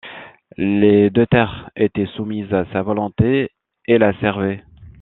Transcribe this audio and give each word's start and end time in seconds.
Les 0.57 1.11
Deux 1.11 1.27
Terres 1.27 1.69
étaient 1.75 2.07
soumises 2.15 2.51
à 2.55 2.65
sa 2.73 2.81
volonté 2.81 3.51
et 3.85 3.99
la 3.99 4.19
servaient. 4.19 4.63